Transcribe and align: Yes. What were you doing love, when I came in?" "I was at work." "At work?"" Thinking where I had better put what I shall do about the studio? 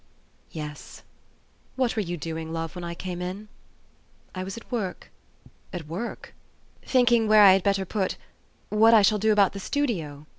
Yes. 0.49 1.03
What 1.75 1.95
were 1.95 2.01
you 2.01 2.17
doing 2.17 2.51
love, 2.51 2.73
when 2.73 2.83
I 2.83 2.95
came 2.95 3.21
in?" 3.21 3.49
"I 4.33 4.43
was 4.43 4.57
at 4.57 4.71
work." 4.71 5.11
"At 5.71 5.85
work?"" 5.85 6.33
Thinking 6.81 7.27
where 7.27 7.43
I 7.43 7.53
had 7.53 7.61
better 7.61 7.85
put 7.85 8.17
what 8.69 8.95
I 8.95 9.03
shall 9.03 9.19
do 9.19 9.31
about 9.31 9.53
the 9.53 9.59
studio? 9.59 10.25